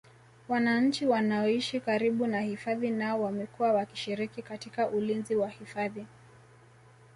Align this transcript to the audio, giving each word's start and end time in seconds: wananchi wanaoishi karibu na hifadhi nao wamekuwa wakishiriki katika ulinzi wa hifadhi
wananchi 0.49 1.05
wanaoishi 1.05 1.79
karibu 1.79 2.27
na 2.27 2.41
hifadhi 2.41 2.89
nao 2.89 3.21
wamekuwa 3.21 3.73
wakishiriki 3.73 4.41
katika 4.41 4.89
ulinzi 4.89 5.35
wa 5.35 5.49
hifadhi 5.49 6.05